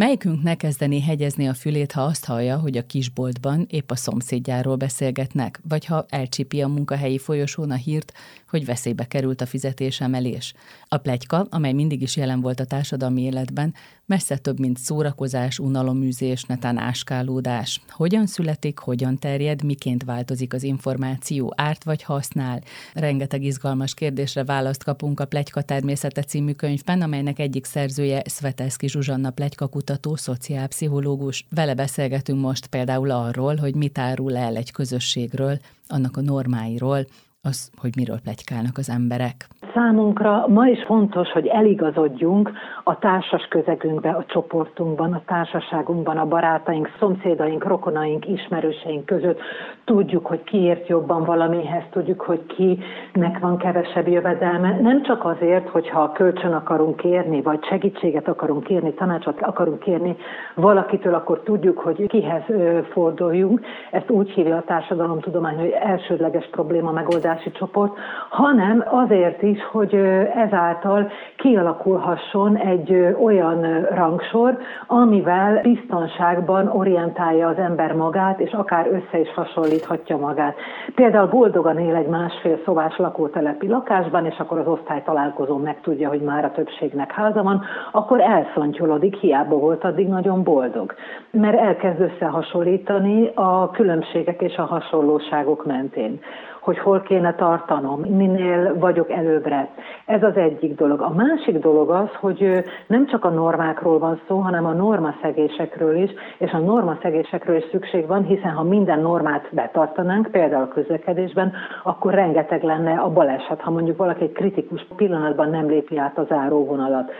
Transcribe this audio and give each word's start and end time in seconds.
Melyikünk 0.00 0.56
kezdeni 0.56 1.00
hegyezni 1.00 1.48
a 1.48 1.54
fülét, 1.54 1.92
ha 1.92 2.02
azt 2.02 2.24
hallja, 2.24 2.58
hogy 2.58 2.76
a 2.76 2.86
kisboltban 2.86 3.66
épp 3.70 3.90
a 3.90 3.96
szomszédjáról 3.96 4.76
beszélgetnek, 4.76 5.60
vagy 5.68 5.84
ha 5.84 6.06
elcsipi 6.08 6.62
a 6.62 6.68
munkahelyi 6.68 7.18
folyosón 7.18 7.70
a 7.70 7.74
hírt, 7.74 8.12
hogy 8.48 8.64
veszélybe 8.64 9.04
került 9.04 9.40
a 9.40 9.46
fizetésemelés. 9.46 10.54
A 10.88 10.96
plegyka, 10.96 11.46
amely 11.50 11.72
mindig 11.72 12.02
is 12.02 12.16
jelen 12.16 12.40
volt 12.40 12.60
a 12.60 12.64
társadalmi 12.64 13.22
életben, 13.22 13.74
messze 14.10 14.36
több, 14.36 14.58
mint 14.58 14.78
szórakozás, 14.78 15.58
unaloműzés, 15.58 16.44
netán 16.44 16.78
áskálódás. 16.78 17.80
Hogyan 17.88 18.26
születik, 18.26 18.78
hogyan 18.78 19.18
terjed, 19.18 19.62
miként 19.64 20.04
változik 20.04 20.54
az 20.54 20.62
információ, 20.62 21.52
árt 21.56 21.84
vagy 21.84 22.02
használ? 22.02 22.60
Rengeteg 22.94 23.42
izgalmas 23.42 23.94
kérdésre 23.94 24.44
választ 24.44 24.84
kapunk 24.84 25.20
a 25.20 25.24
Plegyka 25.24 25.62
természete 25.62 26.22
című 26.22 26.52
könyvben, 26.52 27.02
amelynek 27.02 27.38
egyik 27.38 27.64
szerzője 27.64 28.22
Svetelszki 28.26 28.88
Zsuzsanna 28.88 29.30
plegyka 29.30 29.66
kutató, 29.66 30.16
szociálpszichológus. 30.16 31.46
Vele 31.50 31.74
beszélgetünk 31.74 32.40
most 32.40 32.66
például 32.66 33.10
arról, 33.10 33.56
hogy 33.56 33.74
mit 33.74 33.98
árul 33.98 34.36
el 34.36 34.56
egy 34.56 34.70
közösségről, 34.70 35.58
annak 35.86 36.16
a 36.16 36.20
normáiról, 36.20 37.06
az, 37.40 37.70
hogy 37.76 37.96
miről 37.96 38.20
plegykálnak 38.20 38.78
az 38.78 38.88
emberek. 38.88 39.48
Számunkra 39.74 40.44
ma 40.48 40.66
is 40.66 40.82
fontos, 40.84 41.32
hogy 41.32 41.46
eligazodjunk 41.46 42.50
a 42.84 42.98
társas 42.98 43.46
közegünkbe, 43.48 44.10
a 44.10 44.24
csoportunkban, 44.26 45.12
a 45.12 45.22
társaságunkban, 45.26 46.16
a 46.16 46.26
barátaink, 46.26 46.90
szomszédaink, 46.98 47.64
rokonaink, 47.64 48.28
ismerőseink 48.28 49.06
között. 49.06 49.40
Tudjuk, 49.84 50.26
hogy 50.26 50.42
ki 50.42 50.58
ért 50.58 50.88
jobban 50.88 51.24
valamihez, 51.24 51.82
tudjuk, 51.90 52.20
hogy 52.20 52.46
kinek 52.46 53.38
van 53.38 53.56
kevesebb 53.56 54.08
jövedelme. 54.08 54.78
Nem 54.80 55.02
csak 55.02 55.24
azért, 55.24 55.68
hogyha 55.68 56.12
kölcsön 56.12 56.52
akarunk 56.52 56.96
kérni, 56.96 57.42
vagy 57.42 57.64
segítséget 57.64 58.28
akarunk 58.28 58.64
kérni, 58.64 58.94
tanácsot 58.94 59.40
akarunk 59.40 59.78
kérni 59.78 60.16
valakitől, 60.54 61.14
akkor 61.14 61.40
tudjuk, 61.40 61.78
hogy 61.78 62.06
kihez 62.06 62.42
forduljunk. 62.90 63.60
Ezt 63.90 64.10
úgy 64.10 64.30
hívja 64.30 64.56
a 64.56 64.64
társadalomtudomány, 64.66 65.56
hogy 65.58 65.70
elsődleges 65.70 66.48
probléma 66.50 66.90
megoldási 66.90 67.50
csoport, 67.50 67.98
hanem 68.28 68.84
azért 68.90 69.42
is, 69.42 69.59
hogy 69.62 69.94
ezáltal 70.34 71.10
kialakulhasson 71.36 72.56
egy 72.56 73.14
olyan 73.22 73.86
rangsor, 73.94 74.58
amivel 74.86 75.60
biztonságban 75.62 76.68
orientálja 76.68 77.48
az 77.48 77.56
ember 77.58 77.92
magát, 77.92 78.40
és 78.40 78.52
akár 78.52 78.86
össze 78.86 79.20
is 79.20 79.34
hasonlíthatja 79.34 80.16
magát. 80.16 80.56
Például 80.94 81.26
boldogan 81.26 81.78
él 81.78 81.94
egy 81.94 82.06
másfél 82.06 82.58
szobás 82.64 82.96
lakótelepi 82.96 83.68
lakásban, 83.68 84.26
és 84.26 84.38
akkor 84.38 84.58
az 84.58 84.66
osztály 84.66 85.02
találkozó 85.02 85.56
megtudja, 85.56 86.08
hogy 86.08 86.22
már 86.22 86.44
a 86.44 86.52
többségnek 86.52 87.12
háza 87.12 87.42
van, 87.42 87.64
akkor 87.92 88.20
elszontyolodik, 88.20 89.16
hiába 89.16 89.56
volt 89.56 89.84
addig 89.84 90.08
nagyon 90.08 90.42
boldog. 90.42 90.94
Mert 91.30 91.58
elkezd 91.58 92.00
összehasonlítani 92.00 93.30
a 93.34 93.70
különbségek 93.70 94.40
és 94.40 94.56
a 94.56 94.62
hasonlóságok 94.64 95.66
mentén 95.66 96.20
hogy 96.60 96.78
hol 96.78 97.00
kéne 97.00 97.34
tartanom, 97.34 98.00
minél 98.00 98.78
vagyok 98.78 99.10
előbbre. 99.10 99.68
Ez 100.06 100.22
az 100.22 100.36
egyik 100.36 100.74
dolog. 100.74 101.00
A 101.00 101.14
másik 101.14 101.58
dolog 101.58 101.90
az, 101.90 102.08
hogy 102.20 102.64
nem 102.86 103.06
csak 103.06 103.24
a 103.24 103.28
normákról 103.28 103.98
van 103.98 104.20
szó, 104.28 104.38
hanem 104.38 104.66
a 104.66 104.72
normaszegésekről 104.72 105.96
is, 105.96 106.10
és 106.38 106.50
a 106.50 106.58
normaszegésekről 106.58 107.56
is 107.56 107.64
szükség 107.70 108.06
van, 108.06 108.24
hiszen 108.24 108.52
ha 108.52 108.62
minden 108.62 109.00
normát 109.00 109.48
betartanánk, 109.50 110.30
például 110.30 110.62
a 110.62 110.68
közlekedésben, 110.68 111.52
akkor 111.82 112.14
rengeteg 112.14 112.62
lenne 112.62 112.98
a 112.98 113.10
baleset, 113.10 113.60
ha 113.60 113.70
mondjuk 113.70 113.96
valaki 113.96 114.22
egy 114.22 114.32
kritikus 114.32 114.86
pillanatban 114.96 115.50
nem 115.50 115.68
lépi 115.68 115.98
át 115.98 116.18
az 116.18 116.30
áróvonalat. 116.30 117.12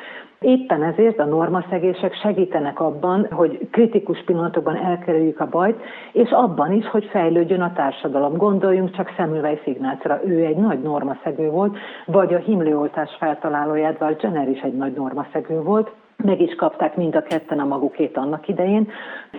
Éppen 0.45 0.83
ezért 0.83 1.19
a 1.19 1.25
normaszegések 1.25 2.15
segítenek 2.15 2.81
abban, 2.81 3.27
hogy 3.31 3.69
kritikus 3.71 4.23
pillanatokban 4.25 4.77
elkerüljük 4.77 5.41
a 5.41 5.49
bajt, 5.49 5.83
és 6.13 6.31
abban 6.31 6.73
is, 6.73 6.87
hogy 6.87 7.05
fejlődjön 7.05 7.61
a 7.61 7.73
társadalom. 7.73 8.37
Gondoljunk 8.37 8.97
csak 8.97 9.13
Semmelweis 9.17 9.67
Ignácra, 9.67 10.21
ő 10.25 10.45
egy 10.45 10.57
nagy 10.57 10.83
normaszegő 10.83 11.51
volt, 11.51 11.77
vagy 12.07 12.35
a 12.35 12.39
himlőoltás 12.39 13.17
feltalálója 13.19 13.87
Edward 13.87 14.23
Jenner 14.23 14.49
is 14.49 14.61
egy 14.61 14.77
nagy 14.77 14.93
normaszegő 14.93 15.63
volt, 15.63 15.91
meg 16.25 16.41
is 16.41 16.55
kapták 16.55 16.97
mind 16.97 17.17
a 17.17 17.23
ketten 17.23 17.59
a 17.59 17.65
magukét 17.65 18.17
annak 18.17 18.49
idején. 18.49 18.89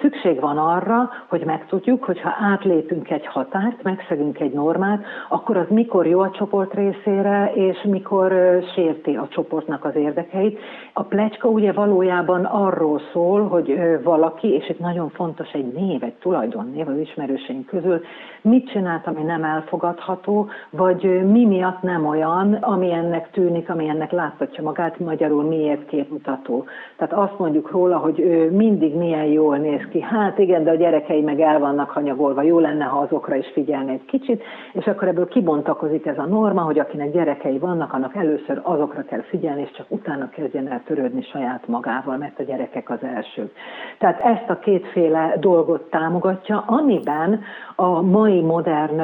Szükség 0.01 0.39
van 0.39 0.57
arra, 0.57 1.09
hogy 1.27 1.43
megtudjuk, 1.45 2.03
hogy 2.03 2.21
ha 2.21 2.35
átlépünk 2.39 3.09
egy 3.09 3.25
határt, 3.25 3.83
megszegünk 3.83 4.39
egy 4.39 4.51
normát, 4.51 5.03
akkor 5.29 5.57
az 5.57 5.65
mikor 5.69 6.07
jó 6.07 6.19
a 6.19 6.31
csoport 6.31 6.73
részére, 6.73 7.51
és 7.55 7.81
mikor 7.83 8.59
sérti 8.75 9.15
a 9.15 9.27
csoportnak 9.29 9.85
az 9.85 9.95
érdekeit. 9.95 10.59
A 10.93 11.03
plecska 11.03 11.47
ugye 11.47 11.71
valójában 11.71 12.45
arról 12.45 13.01
szól, 13.13 13.47
hogy 13.47 13.79
valaki, 14.03 14.47
és 14.47 14.69
itt 14.69 14.79
nagyon 14.79 15.09
fontos 15.09 15.51
egy 15.51 15.71
név, 15.73 16.03
egy 16.03 16.13
tulajdonnév 16.13 16.87
az 16.87 16.97
ismerőseink 16.97 17.65
közül, 17.65 18.01
mit 18.41 18.69
csinált, 18.69 19.07
ami 19.07 19.21
nem 19.21 19.43
elfogadható, 19.43 20.49
vagy 20.69 21.25
mi 21.31 21.45
miatt 21.45 21.81
nem 21.81 22.05
olyan, 22.05 22.53
ami 22.53 22.91
ennek 22.91 23.31
tűnik, 23.31 23.69
ami 23.69 23.87
ennek 23.87 24.11
láthatja 24.11 24.63
magát, 24.63 24.99
magyarul 24.99 25.43
miért 25.43 25.85
képmutató. 25.85 26.65
Tehát 26.97 27.13
azt 27.13 27.39
mondjuk 27.39 27.71
róla, 27.71 27.97
hogy 27.97 28.19
ő 28.19 28.51
mindig 28.51 28.95
milyen 28.95 29.25
jól 29.25 29.57
néz 29.57 29.81
ki. 29.89 30.01
Hát 30.01 30.37
igen, 30.37 30.63
de 30.63 30.71
a 30.71 30.75
gyerekei 30.75 31.21
meg 31.21 31.39
el 31.39 31.59
vannak 31.59 31.89
hanyagolva, 31.89 32.41
jó 32.41 32.59
lenne, 32.59 32.83
ha 32.83 32.99
azokra 32.99 33.35
is 33.35 33.47
figyelni 33.53 33.91
egy 33.91 34.05
kicsit, 34.05 34.43
és 34.73 34.85
akkor 34.85 35.07
ebből 35.07 35.27
kibontakozik 35.27 36.05
ez 36.05 36.17
a 36.17 36.25
norma, 36.25 36.61
hogy 36.61 36.79
akinek 36.79 37.11
gyerekei 37.11 37.57
vannak, 37.57 37.93
annak 37.93 38.15
először 38.15 38.59
azokra 38.63 39.03
kell 39.03 39.21
figyelni, 39.21 39.61
és 39.61 39.71
csak 39.71 39.85
utána 39.89 40.29
kezdjen 40.29 40.67
el 40.67 40.80
törődni 40.85 41.21
saját 41.23 41.67
magával, 41.67 42.17
mert 42.17 42.39
a 42.39 42.43
gyerekek 42.43 42.89
az 42.89 43.03
elsők. 43.15 43.51
Tehát 43.97 44.19
ezt 44.19 44.49
a 44.49 44.59
kétféle 44.59 45.35
dolgot 45.39 45.89
támogatja, 45.89 46.63
amiben 46.67 47.41
a 47.75 48.01
mai 48.01 48.41
modern 48.41 49.01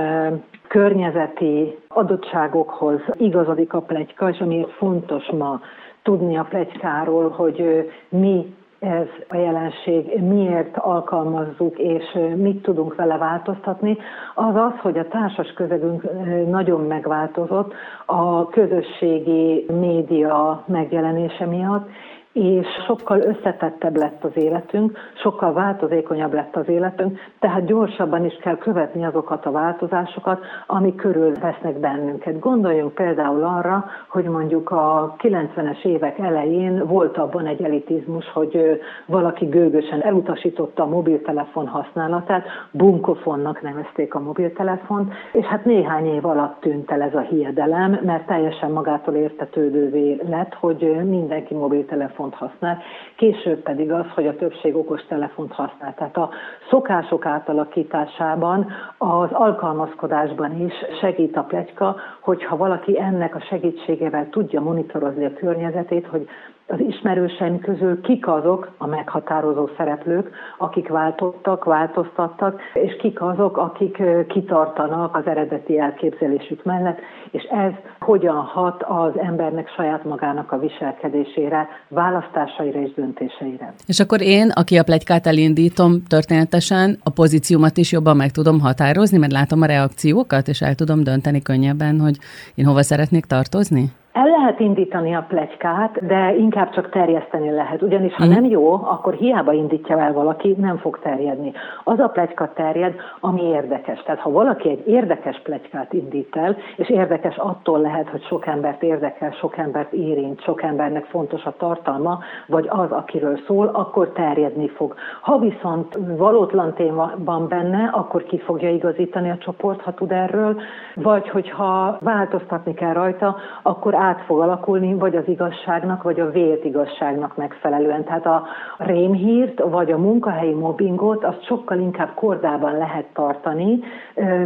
környezeti 0.67 1.77
adottságokhoz 1.87 2.99
igazodik 3.13 3.73
a 3.73 3.81
plegyka, 3.81 4.29
és 4.29 4.39
amiért 4.39 4.71
fontos 4.71 5.25
ma 5.31 5.61
tudni 6.03 6.37
a 6.37 6.45
plegykáról, 6.49 7.29
hogy 7.29 7.89
mi 8.09 8.55
ez 8.79 9.07
a 9.27 9.35
jelenség, 9.35 10.21
miért 10.21 10.77
alkalmazzuk, 10.77 11.77
és 11.79 12.03
mit 12.35 12.61
tudunk 12.61 12.95
vele 12.95 13.17
változtatni, 13.17 13.97
az 14.35 14.55
az, 14.55 14.79
hogy 14.81 14.97
a 14.97 15.07
társas 15.07 15.53
közegünk 15.53 16.03
nagyon 16.49 16.81
megváltozott 16.81 17.73
a 18.05 18.47
közösségi 18.47 19.66
média 19.79 20.63
megjelenése 20.67 21.45
miatt, 21.45 21.89
és 22.37 22.67
sokkal 22.85 23.21
összetettebb 23.21 23.95
lett 23.95 24.23
az 24.23 24.31
életünk, 24.33 24.97
sokkal 25.13 25.53
változékonyabb 25.53 26.33
lett 26.33 26.55
az 26.55 26.69
életünk, 26.69 27.19
tehát 27.39 27.65
gyorsabban 27.65 28.25
is 28.25 28.33
kell 28.33 28.57
követni 28.57 29.05
azokat 29.05 29.45
a 29.45 29.51
változásokat, 29.51 30.45
ami 30.67 30.95
körül 30.95 31.31
vesznek 31.41 31.79
bennünket. 31.79 32.39
Gondoljunk 32.39 32.93
például 32.93 33.43
arra, 33.43 33.85
hogy 34.07 34.23
mondjuk 34.23 34.71
a 34.71 35.15
90-es 35.17 35.85
évek 35.85 36.19
elején 36.19 36.87
volt 36.87 37.17
abban 37.17 37.45
egy 37.45 37.61
elitizmus, 37.61 38.31
hogy 38.31 38.81
valaki 39.05 39.45
gőgösen 39.45 40.01
elutasította 40.01 40.83
a 40.83 40.87
mobiltelefon 40.87 41.67
használatát, 41.67 42.45
bunkofonnak 42.71 43.61
nevezték 43.61 44.13
a 44.13 44.19
mobiltelefont, 44.19 45.13
és 45.31 45.45
hát 45.45 45.65
néhány 45.65 46.05
év 46.05 46.25
alatt 46.25 46.59
tűnt 46.59 46.91
el 46.91 47.01
ez 47.01 47.13
a 47.13 47.19
hiedelem, 47.19 47.99
mert 48.03 48.25
teljesen 48.25 48.71
magától 48.71 49.13
értetődővé 49.13 50.21
lett, 50.29 50.53
hogy 50.53 51.01
mindenki 51.05 51.53
mobiltelefon 51.53 52.25
telefont 52.29 52.35
használ, 52.35 52.81
később 53.15 53.61
pedig 53.61 53.91
az, 53.91 54.05
hogy 54.15 54.27
a 54.27 54.35
többség 54.35 54.75
okos 54.75 55.05
telefont 55.07 55.53
használ. 55.53 55.93
Tehát 55.93 56.17
a 56.17 56.29
szokások 56.69 57.25
átalakításában, 57.25 58.71
az 58.97 59.29
alkalmazkodásban 59.31 60.61
is 60.66 60.73
segít 60.99 61.37
a 61.37 61.43
plegyka, 61.43 61.95
hogyha 62.19 62.57
valaki 62.57 62.99
ennek 62.99 63.35
a 63.35 63.41
segítségével 63.49 64.29
tudja 64.29 64.61
monitorozni 64.61 65.25
a 65.25 65.33
környezetét, 65.33 66.07
hogy 66.07 66.27
az 66.67 66.79
ismerőseim 66.79 67.59
közül 67.59 68.01
kik 68.01 68.28
azok 68.28 68.72
a 68.78 68.88
meghatározó 68.88 69.69
szereplők, 69.78 70.29
akik 70.58 70.87
váltottak, 70.87 71.64
változtattak, 71.64 72.61
és 72.73 72.96
kik 73.02 73.22
azok, 73.22 73.58
akik 73.58 74.02
kitartanak 74.28 75.16
az 75.16 75.25
eredeti 75.25 75.79
elképzelésük 75.79 76.64
mellett, 76.64 76.99
és 77.31 77.43
ez 77.43 77.72
hogyan 77.99 78.35
hat 78.35 78.84
az 78.84 79.11
embernek 79.17 79.69
saját 79.75 80.03
magának 80.03 80.52
a 80.52 80.59
viselkedésére, 80.59 81.67
választásaira 81.87 82.79
és 82.79 82.93
döntéseire. 82.93 83.73
És 83.85 83.99
akkor 83.99 84.22
én, 84.22 84.49
aki 84.49 84.78
a 84.78 84.84
plegykát 84.84 85.28
elindítom 85.28 86.03
történetesen, 86.08 86.97
a 87.03 87.09
pozíciómat 87.09 87.78
is 87.78 87.91
jobban 87.91 88.16
meg 88.16 88.31
tudom 88.31 88.59
határozni, 88.59 89.17
mert 89.17 89.31
látom 89.31 89.61
a 89.61 89.66
reakciókat, 89.66 90.47
és 90.47 90.61
el 90.61 90.75
tudom 90.75 91.03
dönteni 91.03 91.41
könnyebben, 91.41 91.99
hogy 91.99 92.17
én 92.55 92.66
hova 92.66 92.84
szeretnék 92.84 93.25
tartozni? 93.25 93.91
El 94.17 94.25
lehet 94.25 94.59
indítani 94.59 95.16
a 95.16 95.25
plegykát, 95.28 96.05
de 96.05 96.35
inkább 96.35 96.69
csak 96.69 96.90
terjeszteni 96.90 97.52
lehet. 97.52 97.81
Ugyanis 97.81 98.14
ha 98.14 98.25
mhm. 98.25 98.34
nem 98.34 98.46
jó, 98.46 98.73
akkor 98.73 99.14
hiába 99.14 99.53
indítja 99.53 99.99
el 99.99 100.14
valaki, 100.14 100.55
nem 100.59 100.78
fog 100.78 100.99
terjedni. 100.99 101.52
Az 101.84 101.99
a 101.99 102.08
plegyka 102.08 102.52
terjed, 102.53 102.96
ami 103.19 103.41
érdekes. 103.41 104.02
Tehát 104.03 104.19
ha 104.19 104.31
valaki 104.31 104.69
egy 104.69 104.87
érdekes 104.87 105.41
plegykát 105.43 105.93
indít 105.93 106.35
el, 106.35 106.58
és 106.75 106.90
érdekes 106.90 107.35
attól 107.37 107.79
lehet, 107.79 108.09
hogy 108.09 108.23
sok 108.23 108.46
embert 108.46 108.84
érdekel, 108.84 109.31
sok 109.31 109.58
embert 109.58 109.93
érint, 109.93 110.41
sok 110.41 110.64
embernek 110.64 111.05
fontos 111.05 111.43
a 111.46 111.53
tartalma, 111.58 112.19
vagy 112.47 112.67
az, 112.69 112.91
akiről 112.91 113.40
szól, 113.47 113.67
akkor 113.73 114.09
terjedni 114.09 114.67
fog. 114.67 114.96
Ha 115.22 115.37
viszont 115.37 115.97
valótlan 116.17 116.73
téma 116.73 117.11
van 117.17 117.47
benne, 117.47 117.90
akkor 117.93 118.23
ki 118.23 118.40
fogja 118.40 118.69
igazítani 118.69 119.29
a 119.29 119.37
csoport, 119.37 119.81
ha 119.81 119.93
tud 119.93 120.11
erről, 120.11 120.61
vagy 120.96 121.29
hogyha 121.29 121.97
változtatni 122.02 122.73
kell 122.73 122.93
rajta, 122.93 123.35
akkor 123.61 123.93
át 124.07 124.21
fog 124.21 124.39
alakulni, 124.39 124.93
vagy 124.93 125.15
az 125.15 125.27
igazságnak, 125.27 126.03
vagy 126.03 126.19
a 126.19 126.31
vélt 126.31 126.65
igazságnak 126.65 127.35
megfelelően. 127.35 128.03
Tehát 128.03 128.25
a 128.25 128.47
rémhírt, 128.77 129.59
vagy 129.59 129.91
a 129.91 129.97
munkahelyi 129.97 130.53
mobbingot, 130.53 131.23
azt 131.23 131.45
sokkal 131.45 131.79
inkább 131.79 132.13
kordában 132.13 132.77
lehet 132.77 133.05
tartani, 133.13 133.79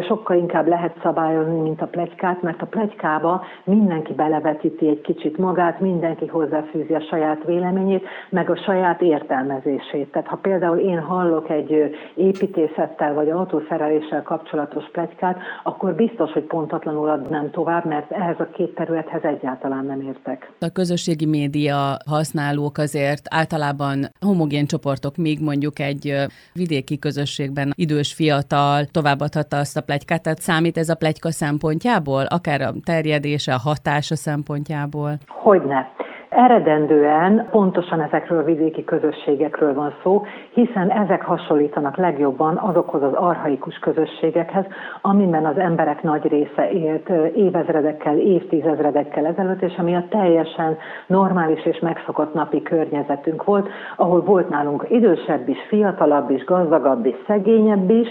sokkal 0.07 0.37
inkább 0.37 0.67
lehet 0.67 0.95
szabályozni, 1.03 1.59
mint 1.59 1.81
a 1.81 1.85
plegykát, 1.85 2.41
mert 2.41 2.61
a 2.61 2.65
plegykába 2.65 3.43
mindenki 3.63 4.13
belevetíti 4.13 4.87
egy 4.87 5.01
kicsit 5.01 5.37
magát, 5.37 5.79
mindenki 5.79 6.27
hozzáfűzi 6.27 6.93
a 6.93 7.01
saját 7.01 7.43
véleményét, 7.45 8.05
meg 8.29 8.49
a 8.49 8.55
saját 8.55 9.01
értelmezését. 9.01 10.11
Tehát 10.11 10.27
ha 10.27 10.35
például 10.41 10.77
én 10.77 10.99
hallok 10.99 11.49
egy 11.49 11.95
építészettel 12.15 13.13
vagy 13.13 13.29
autószereléssel 13.29 14.23
kapcsolatos 14.23 14.89
plegykát, 14.91 15.37
akkor 15.63 15.93
biztos, 15.93 16.31
hogy 16.31 16.43
pontatlanul 16.43 17.09
adnám 17.09 17.49
tovább, 17.51 17.85
mert 17.85 18.11
ehhez 18.11 18.39
a 18.39 18.47
két 18.51 18.75
területhez 18.75 19.23
egyáltalán 19.23 19.50
nem 19.62 20.01
értek. 20.01 20.51
A 20.59 20.69
közösségi 20.69 21.25
média 21.25 21.98
használók 22.06 22.77
azért 22.77 23.21
általában 23.30 24.07
homogén 24.19 24.65
csoportok, 24.65 25.18
még 25.18 25.39
mondjuk 25.42 25.80
egy 25.80 26.15
vidéki 26.53 27.00
közösségben 27.00 27.71
idős 27.75 28.13
fiatal 28.13 28.86
továbbadhatta 28.86 29.57
azt 29.57 29.77
a 29.77 29.81
plegykát, 29.81 30.21
tehát 30.21 30.39
számít 30.39 30.77
ez 30.77 30.89
a 30.89 30.95
plegyka 30.95 31.31
szempontjából, 31.31 32.25
akár 32.25 32.62
a 32.62 32.74
terjedése, 32.83 33.53
a 33.53 33.59
hatása 33.59 34.15
szempontjából? 34.15 35.18
Hogyne. 35.27 35.88
Eredendően 36.36 37.48
pontosan 37.50 38.01
ezekről 38.01 38.39
a 38.39 38.44
vidéki 38.44 38.83
közösségekről 38.83 39.74
van 39.74 39.94
szó, 40.04 40.24
hiszen 40.54 40.89
ezek 40.89 41.22
hasonlítanak 41.22 41.98
legjobban 41.98 42.57
azokhoz 42.57 43.04
az 43.04 43.13
arhaikus 43.13 43.80
közösségekhez, 43.80 44.66
amiben 45.01 45.45
az 45.45 45.57
emberek 45.57 46.01
nagy 46.01 46.28
része 46.28 46.72
élt 46.72 47.10
évezredekkel, 47.36 48.18
évtizedredekkel 48.18 49.25
ezelőtt, 49.25 49.62
és 49.62 49.75
ami 49.78 49.95
a 49.95 50.06
teljesen 50.10 50.78
normális 51.07 51.66
és 51.66 51.80
megszokott 51.80 52.33
napi 52.33 52.62
környezetünk 52.62 53.44
volt, 53.44 53.69
ahol 53.95 54.22
volt 54.22 54.50
nálunk 54.50 54.86
idősebb 54.89 55.50
is, 55.50 55.57
fiatalabb 55.68 56.30
is, 56.30 56.44
gazdagabb 56.44 57.06
is, 57.06 57.16
szegényebb 57.28 57.89
is, 57.89 58.07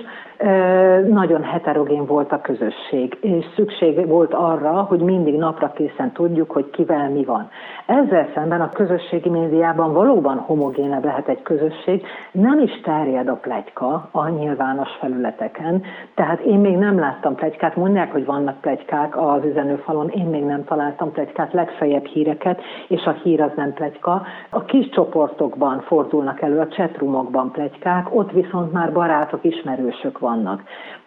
nagyon 1.09 1.43
heterogén 1.43 2.07
volt 2.07 2.33
a 2.33 2.41
közösség, 2.41 3.19
és 3.21 3.45
szükség 3.57 4.07
volt 4.07 4.35
arra, 4.35 4.73
hogy 4.73 5.01
mindig 5.01 5.35
napra 5.35 5.73
készen 5.73 6.13
tudjuk, 6.13 6.51
hogy 6.51 6.71
kivel 6.71 7.11
mi 7.11 7.25
van. 7.25 7.49
Ezzel 7.87 8.29
szemben 8.35 8.61
a 8.61 8.69
közösségi 8.69 9.29
médiában 9.29 9.93
valóban 9.93 10.39
homogénebb 10.39 11.05
lehet 11.05 11.29
egy 11.29 11.43
közösség, 11.43 12.07
nem 12.33 12.59
is 12.59 12.81
terjed 12.81 13.29
a 13.29 13.35
plegyka 13.35 14.09
a 14.11 14.29
nyilvános 14.29 14.89
felületeken, 15.01 15.83
tehát 16.15 16.41
én 16.41 16.59
még 16.59 16.77
nem 16.77 16.99
láttam 16.99 17.35
plegykát, 17.35 17.77
mondják, 17.77 18.13
hogy 18.13 18.25
vannak 18.25 18.61
plegykák 18.61 19.17
az 19.17 19.45
üzenőfalon, 19.45 20.09
én 20.09 20.27
még 20.27 20.45
nem 20.45 20.65
találtam 20.65 21.13
plegykát, 21.13 21.53
legfeljebb 21.53 22.05
híreket, 22.05 22.61
és 22.89 23.05
a 23.05 23.17
hír 23.23 23.41
az 23.41 23.53
nem 23.57 23.73
plegyka. 23.73 24.23
A 24.51 24.65
kis 24.65 24.89
csoportokban 24.89 25.81
fordulnak 25.81 26.41
elő, 26.41 26.59
a 26.59 26.69
chatroomokban 26.69 27.51
plegykák, 27.51 28.15
ott 28.15 28.33
viszont 28.33 28.73
már 28.73 28.93
barátok, 28.93 29.45
ismerősök 29.45 30.19
vannak. 30.31 30.61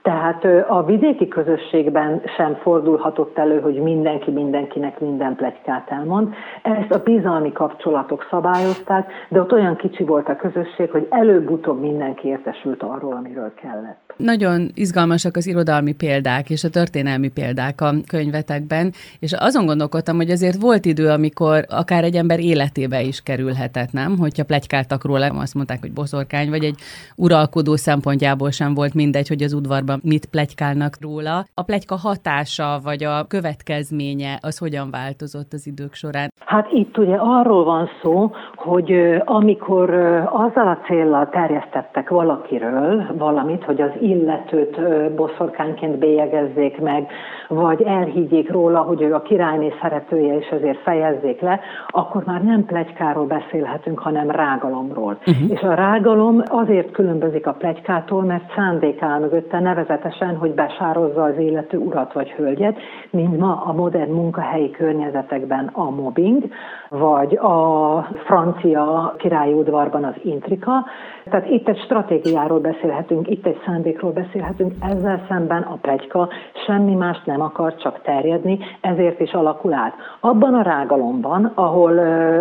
Tehát 0.04 0.46
a 0.68 0.84
vidéki 0.86 1.28
közösségben 1.28 2.22
sem 2.38 2.56
fordulhatott 2.56 3.38
elő, 3.38 3.60
hogy 3.60 3.76
mindenki 3.76 4.32
mindenkinek 4.32 5.00
minden 5.00 5.36
plegykát 5.36 5.92
elmond. 5.92 6.34
Ezt 6.64 6.92
a 6.92 7.04
bizalmi 7.04 7.52
kapcsolatok 7.52 8.28
szabályozták, 8.30 9.12
de 9.30 9.40
ott 9.40 9.52
olyan 9.52 9.76
kicsi 9.76 10.04
volt 10.04 10.28
a 10.28 10.36
közösség, 10.36 10.90
hogy 10.90 11.08
előbb-utóbb 11.10 11.80
mindenki 11.80 12.28
értesült 12.28 12.84
arról, 12.84 13.14
amiről 13.14 13.54
kellett. 13.54 14.14
Nagyon 14.18 14.70
izgalmasak 14.74 15.36
az 15.36 15.48
irodalmi 15.48 15.94
példák 15.94 16.50
és 16.50 16.64
a 16.64 16.70
történelmi 16.70 17.30
példák 17.30 17.82
a 17.82 17.92
könyvetekben, 18.08 18.92
és 19.20 19.34
azon 19.34 19.66
gondolkodtam, 19.66 20.16
hogy 20.16 20.30
azért 20.30 20.62
volt 20.62 20.86
idő, 20.86 21.10
amikor 21.10 21.66
akár 21.70 22.04
egy 22.04 22.16
ember 22.16 22.40
életébe 22.40 23.02
is 23.02 23.22
kerülhetett, 23.22 23.92
nem? 23.92 24.18
Hogyha 24.18 24.44
plegykáltak 24.44 25.06
róla, 25.06 25.26
azt 25.26 25.56
mondták, 25.56 25.80
hogy 25.82 25.94
boszorkány, 25.94 26.50
vagy 26.50 26.64
egy 26.64 26.76
uralkodó 27.16 27.76
szempontjából 27.76 28.52
sem 28.52 28.74
volt 28.74 28.94
mindegy, 28.94 29.28
hogy 29.28 29.44
az 29.44 29.54
udvarban 29.54 29.93
kapcsolatban 29.94 30.00
mit 30.04 30.26
plegykálnak 30.26 30.94
róla. 31.02 31.44
A 31.54 31.64
plegyka 31.64 31.96
hatása 31.96 32.80
vagy 32.84 33.04
a 33.04 33.26
következménye 33.28 34.38
az 34.42 34.58
hogyan 34.58 34.90
változott 34.92 35.54
az 35.54 35.68
idők 35.68 35.94
során? 35.94 36.32
Hát 36.46 36.72
itt 36.72 36.98
ugye 36.98 37.16
arról 37.16 37.64
van 37.64 37.90
szó, 38.02 38.32
hogy 38.56 38.92
amikor 39.26 39.90
azzal 40.32 40.68
a 40.68 40.80
célral 40.86 41.30
terjesztettek 41.30 42.10
valakiről 42.10 43.16
valamit, 43.18 43.64
hogy 43.64 43.82
az 43.82 43.92
illetőt 44.02 44.76
boszorkányként 45.16 45.98
bélyegezzék 45.98 46.80
meg, 46.80 47.12
vagy 47.54 47.82
elhiggyék 47.82 48.52
róla, 48.52 48.80
hogy 48.80 49.02
ő 49.02 49.14
a 49.14 49.22
királyné 49.22 49.74
szeretője, 49.82 50.38
és 50.38 50.48
ezért 50.48 50.82
fejezzék 50.82 51.42
le, 51.42 51.60
akkor 51.88 52.24
már 52.26 52.44
nem 52.44 52.66
plegykáról 52.66 53.26
beszélhetünk, 53.26 54.00
hanem 54.00 54.30
rágalomról. 54.30 55.18
Uh-huh. 55.28 55.52
És 55.52 55.62
a 55.62 55.74
rágalom 55.74 56.42
azért 56.46 56.92
különbözik 56.92 57.48
a 57.48 57.54
plegykától, 57.54 58.22
mert 58.22 58.54
szándék 58.56 59.02
áll 59.02 59.20
mögötte, 59.20 59.60
nevezetesen, 59.60 60.36
hogy 60.36 60.54
besározza 60.54 61.24
az 61.24 61.38
illető 61.38 61.78
urat 61.78 62.14
vagy 62.14 62.32
hölgyet, 62.32 62.78
mint 63.10 63.38
ma 63.38 63.64
a 63.66 63.74
modern 63.74 64.12
munkahelyi 64.12 64.72
környezetekben 64.72 65.70
a 65.74 65.90
mobbing, 65.90 66.44
vagy 66.90 67.36
a 67.36 68.08
francia 68.26 69.14
királyudvarban 69.18 70.04
az 70.04 70.16
intrika. 70.24 70.86
Tehát 71.24 71.50
itt 71.50 71.68
egy 71.68 71.80
stratégiáról 71.80 72.60
beszélhetünk, 72.60 73.30
itt 73.30 73.46
egy 73.46 73.62
szándékról 73.66 74.12
beszélhetünk, 74.12 74.74
ezzel 74.82 75.26
szemben 75.28 75.62
a 75.62 75.78
plegyka 75.82 76.30
semmi 76.66 76.96
más 76.96 77.22
nem 77.26 77.42
akar 77.44 77.76
csak 77.76 78.02
terjedni, 78.02 78.60
ezért 78.82 79.20
is 79.20 79.32
alakul 79.32 79.74
át. 79.74 79.94
Abban 80.20 80.54
a 80.54 80.62
rágalomban, 80.62 81.52
ahol 81.56 81.94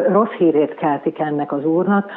rossz 0.08 0.30
hírét 0.38 0.74
keltik 0.74 1.18
ennek 1.18 1.52
az 1.52 1.64
úrnak, 1.64 2.10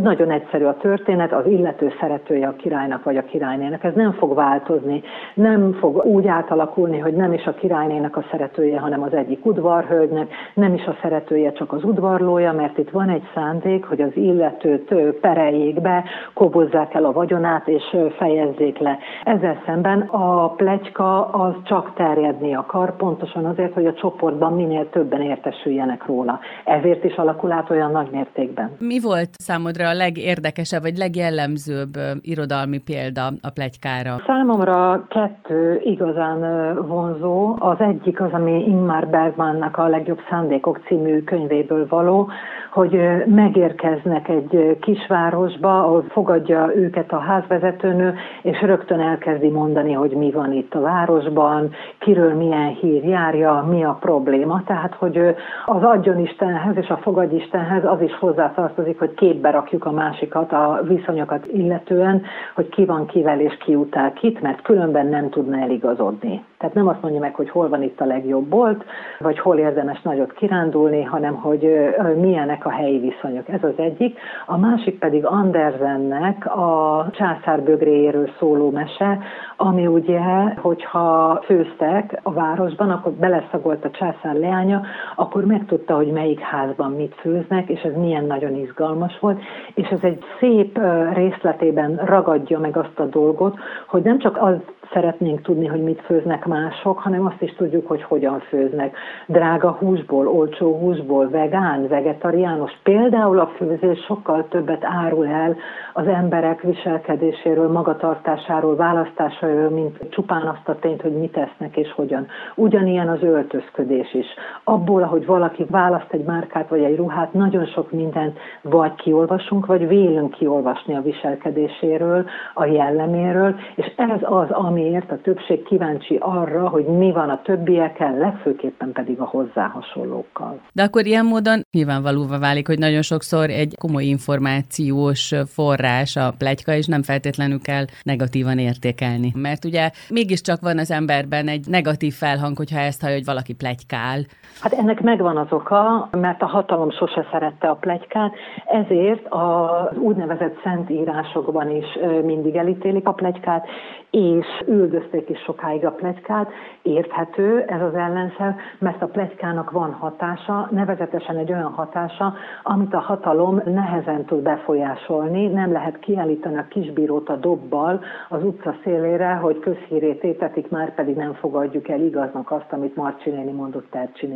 nagyon 0.00 0.30
egyszerű 0.30 0.64
a 0.64 0.76
történet, 0.76 1.32
az 1.32 1.46
illető 1.46 1.92
szeretője 2.00 2.46
a 2.46 2.56
királynak 2.56 3.04
vagy 3.04 3.16
a 3.16 3.24
királynének. 3.24 3.84
Ez 3.84 3.94
nem 3.94 4.12
fog 4.12 4.34
változni, 4.34 5.02
nem 5.34 5.72
fog 5.72 6.04
úgy 6.04 6.26
átalakulni, 6.26 6.98
hogy 6.98 7.14
nem 7.14 7.32
is 7.32 7.46
a 7.46 7.54
királynének 7.54 8.16
a 8.16 8.24
szeretője, 8.30 8.80
hanem 8.80 9.02
az 9.02 9.12
egyik 9.12 9.46
udvarhölgynek, 9.46 10.32
nem 10.54 10.74
is 10.74 10.84
a 10.84 10.96
szeretője, 11.02 11.52
csak 11.52 11.72
az 11.72 11.84
udvarlója, 11.84 12.52
mert 12.52 12.78
itt 12.78 12.90
van 12.90 13.08
egy 13.08 13.28
szándék, 13.34 13.84
hogy 13.84 14.00
az 14.00 14.10
illetőt 14.14 14.94
pereljék 15.20 15.80
be, 15.80 16.04
kobozzák 16.34 16.94
el 16.94 17.04
a 17.04 17.12
vagyonát 17.12 17.68
és 17.68 17.96
fejezzék 18.16 18.78
le. 18.78 18.98
Ezzel 19.24 19.62
szemben 19.66 20.00
a 20.00 20.48
plegyka 20.48 21.24
az 21.24 21.52
csak 21.64 21.94
terjedni 22.24 22.54
akar, 22.54 22.96
pontosan 22.96 23.44
azért, 23.44 23.72
hogy 23.72 23.86
a 23.86 23.94
csoportban 23.94 24.52
minél 24.52 24.90
többen 24.90 25.20
értesüljenek 25.20 26.06
róla. 26.06 26.40
Ezért 26.64 27.04
is 27.04 27.14
alakul 27.14 27.52
át 27.52 27.70
olyan 27.70 27.90
nagy 27.90 28.10
mértékben. 28.10 28.70
Mi 28.78 29.00
volt 29.00 29.28
számodra 29.32 29.88
a 29.88 29.94
legérdekesebb 29.94 30.82
vagy 30.82 30.96
legjellemzőbb 30.96 31.92
irodalmi 32.20 32.78
példa 32.78 33.26
a 33.42 33.50
plegykára? 33.50 34.16
Számomra 34.26 35.06
kettő 35.08 35.80
igazán 35.84 36.40
vonzó. 36.86 37.56
Az 37.58 37.78
egyik 37.78 38.20
az, 38.20 38.32
ami 38.32 38.64
Ingmar 38.66 39.06
Bergmannnak 39.06 39.76
a 39.76 39.88
Legjobb 39.88 40.20
Szándékok 40.30 40.80
című 40.86 41.22
könyvéből 41.22 41.86
való, 41.88 42.28
hogy 42.74 42.98
megérkeznek 43.26 44.28
egy 44.28 44.78
kisvárosba, 44.80 45.84
ahol 45.84 46.04
fogadja 46.08 46.70
őket 46.74 47.12
a 47.12 47.18
házvezetőnő, 47.18 48.14
és 48.42 48.60
rögtön 48.60 49.00
elkezdi 49.00 49.48
mondani, 49.48 49.92
hogy 49.92 50.10
mi 50.10 50.30
van 50.30 50.52
itt 50.52 50.74
a 50.74 50.80
városban, 50.80 51.70
kiről 52.04 52.34
milyen 52.34 52.68
hír 52.68 53.04
járja, 53.04 53.66
mi 53.68 53.84
a 53.84 53.96
probléma. 54.00 54.62
Tehát, 54.66 54.94
hogy 54.94 55.18
az 55.66 55.82
adjon 55.82 56.18
Istenhez 56.18 56.76
és 56.76 56.88
a 56.88 56.96
fogadj 56.96 57.34
Istenhez 57.36 57.84
az 57.84 58.00
is 58.00 58.14
hozzátartozik, 58.18 58.98
hogy 58.98 59.14
képbe 59.14 59.50
rakjuk 59.50 59.84
a 59.84 59.90
másikat, 59.90 60.52
a 60.52 60.80
viszonyokat 60.82 61.46
illetően, 61.46 62.22
hogy 62.54 62.68
ki 62.68 62.84
van 62.84 63.06
kivel 63.06 63.40
és 63.40 63.56
ki 63.56 63.74
utál 63.74 64.12
kit, 64.12 64.40
mert 64.40 64.62
különben 64.62 65.06
nem 65.06 65.30
tudna 65.30 65.58
eligazodni. 65.58 66.44
Tehát 66.64 66.78
nem 66.78 66.88
azt 66.88 67.02
mondja 67.02 67.20
meg, 67.20 67.34
hogy 67.34 67.50
hol 67.50 67.68
van 67.68 67.82
itt 67.82 68.00
a 68.00 68.04
legjobb 68.04 68.44
bolt, 68.44 68.84
vagy 69.18 69.38
hol 69.38 69.58
érdemes 69.58 70.02
nagyot 70.02 70.32
kirándulni, 70.32 71.02
hanem 71.02 71.34
hogy 71.34 71.92
milyenek 72.16 72.66
a 72.66 72.70
helyi 72.70 72.98
viszonyok. 72.98 73.48
Ez 73.48 73.64
az 73.64 73.72
egyik. 73.76 74.18
A 74.46 74.58
másik 74.58 74.98
pedig 74.98 75.26
Andersennek 75.26 76.46
a 76.56 77.06
császár 77.10 77.62
bögréjéről 77.62 78.28
szóló 78.38 78.70
mese, 78.70 79.18
ami 79.56 79.86
ugye, 79.86 80.20
hogyha 80.56 81.40
főztek 81.44 82.20
a 82.22 82.32
városban, 82.32 82.90
akkor 82.90 83.12
beleszagolt 83.12 83.84
a 83.84 83.90
császár 83.90 84.34
leánya, 84.34 84.82
akkor 85.16 85.44
megtudta, 85.44 85.96
hogy 85.96 86.12
melyik 86.12 86.40
házban 86.40 86.92
mit 86.92 87.14
főznek, 87.14 87.68
és 87.68 87.80
ez 87.80 87.94
milyen 87.96 88.24
nagyon 88.24 88.54
izgalmas 88.54 89.18
volt, 89.20 89.40
és 89.74 89.88
ez 89.88 90.00
egy 90.02 90.24
szép 90.40 90.78
részletében 91.12 92.00
ragadja 92.04 92.58
meg 92.58 92.76
azt 92.76 92.98
a 92.98 93.04
dolgot, 93.04 93.58
hogy 93.86 94.02
nem 94.02 94.18
csak 94.18 94.42
az 94.42 94.56
szeretnénk 94.92 95.42
tudni, 95.42 95.66
hogy 95.66 95.82
mit 95.82 96.00
főznek 96.00 96.46
mások, 96.54 96.98
hanem 96.98 97.26
azt 97.26 97.42
is 97.42 97.54
tudjuk, 97.54 97.86
hogy 97.86 98.02
hogyan 98.02 98.40
főznek. 98.40 98.96
Drága 99.26 99.70
húsból, 99.70 100.28
olcsó 100.28 100.78
húsból, 100.78 101.28
vegán, 101.28 101.88
vegetariánus. 101.88 102.78
Például 102.82 103.38
a 103.38 103.50
főzés 103.56 103.98
sokkal 104.06 104.46
többet 104.48 104.84
árul 104.84 105.26
el 105.26 105.56
az 105.92 106.06
emberek 106.06 106.60
viselkedéséről, 106.62 107.70
magatartásáról, 107.72 108.76
választásairól, 108.76 109.70
mint 109.70 109.98
csupán 110.10 110.46
azt 110.46 110.68
a 110.68 110.78
tényt, 110.78 111.02
hogy 111.02 111.18
mit 111.18 111.36
esznek 111.36 111.76
és 111.76 111.92
hogyan. 111.92 112.26
Ugyanilyen 112.54 113.08
az 113.08 113.22
öltözködés 113.22 114.14
is. 114.14 114.26
Abból, 114.64 115.02
ahogy 115.02 115.26
valaki 115.26 115.66
választ 115.70 116.12
egy 116.12 116.24
márkát 116.24 116.68
vagy 116.68 116.82
egy 116.82 116.96
ruhát, 116.96 117.32
nagyon 117.32 117.66
sok 117.66 117.90
mindent 117.90 118.38
vagy 118.62 118.94
kiolvasunk, 118.94 119.66
vagy 119.66 119.88
vélünk 119.88 120.30
kiolvasni 120.30 120.94
a 120.94 121.02
viselkedéséről, 121.02 122.24
a 122.54 122.64
jelleméről, 122.64 123.54
és 123.74 123.92
ez 123.96 124.20
az, 124.22 124.50
ami 124.50 124.82
amiért 124.84 125.10
a 125.10 125.20
többség 125.22 125.62
kíváncsi 125.62 126.16
arra, 126.40 126.68
hogy 126.68 126.84
mi 126.84 127.12
van 127.12 127.28
a 127.30 127.42
többiekkel, 127.42 128.16
legfőképpen 128.16 128.92
pedig 128.92 129.20
a 129.20 129.24
hozzá 129.24 129.66
hasonlókkal. 129.66 130.60
De 130.72 130.82
akkor 130.82 131.06
ilyen 131.06 131.24
módon 131.24 131.60
nyilvánvalóvá 131.70 132.38
válik, 132.38 132.66
hogy 132.66 132.78
nagyon 132.78 133.02
sokszor 133.02 133.50
egy 133.50 133.74
komoly 133.78 134.04
információs 134.04 135.34
forrás 135.46 136.16
a 136.16 136.32
plegyka, 136.38 136.72
és 136.72 136.86
nem 136.86 137.02
feltétlenül 137.02 137.60
kell 137.60 137.84
negatívan 138.02 138.58
értékelni. 138.58 139.32
Mert 139.34 139.64
ugye 139.64 139.90
mégiscsak 140.08 140.60
van 140.60 140.78
az 140.78 140.90
emberben 140.90 141.48
egy 141.48 141.66
negatív 141.68 142.14
felhang, 142.14 142.56
hogyha 142.56 142.78
ezt 142.78 143.00
hallja, 143.00 143.16
hogy 143.16 143.24
valaki 143.24 143.54
plegykál. 143.54 144.18
Hát 144.60 144.72
ennek 144.72 145.00
megvan 145.00 145.36
az 145.36 145.46
oka, 145.50 146.08
mert 146.12 146.42
a 146.42 146.46
hatalom 146.46 146.90
sose 146.90 147.26
szerette 147.32 147.68
a 147.68 147.74
plegykát, 147.74 148.32
ezért 148.66 149.26
az 149.28 149.96
úgynevezett 149.96 150.60
szentírásokban 150.64 151.70
is 151.76 151.86
mindig 152.24 152.54
elítélik 152.54 153.06
a 153.06 153.12
plegykát, 153.12 153.66
és 154.14 154.46
üldözték 154.66 155.28
is 155.28 155.38
sokáig 155.38 155.86
a 155.86 155.90
plegykát. 155.90 156.50
Érthető 156.82 157.60
ez 157.66 157.80
az 157.80 157.94
ellenszer, 157.94 158.56
mert 158.78 159.02
a 159.02 159.06
plegykának 159.06 159.70
van 159.70 159.92
hatása, 159.92 160.68
nevezetesen 160.70 161.36
egy 161.36 161.52
olyan 161.52 161.72
hatása, 161.72 162.34
amit 162.62 162.94
a 162.94 162.98
hatalom 162.98 163.62
nehezen 163.64 164.24
tud 164.24 164.42
befolyásolni. 164.42 165.46
Nem 165.46 165.72
lehet 165.72 165.98
kiállítani 165.98 166.56
a 166.56 166.66
kisbírót 166.68 167.28
a 167.28 167.36
dobbal 167.36 168.00
az 168.28 168.44
utca 168.44 168.74
szélére, 168.84 169.34
hogy 169.34 169.58
közhírét 169.58 170.22
étetik, 170.22 170.70
már 170.70 170.94
pedig 170.94 171.16
nem 171.16 171.32
fogadjuk 171.32 171.88
el 171.88 172.00
igaznak 172.00 172.50
azt, 172.50 172.72
amit 172.72 172.96
Marcsi 172.96 173.30
néni 173.30 173.52
mondott 173.52 173.90
Tercsi. 173.90 174.32